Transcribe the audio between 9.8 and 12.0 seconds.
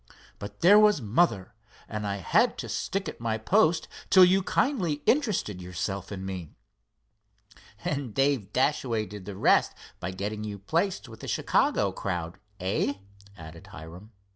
by getting you placed with the Chicago